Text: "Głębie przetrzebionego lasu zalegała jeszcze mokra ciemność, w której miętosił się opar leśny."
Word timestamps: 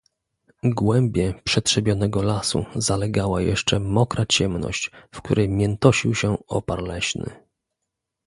"Głębie 0.63 1.33
przetrzebionego 1.43 2.21
lasu 2.21 2.65
zalegała 2.75 3.41
jeszcze 3.41 3.79
mokra 3.79 4.25
ciemność, 4.25 4.91
w 5.11 5.21
której 5.21 5.49
miętosił 5.49 6.15
się 6.15 6.37
opar 6.47 6.83
leśny." 6.83 7.39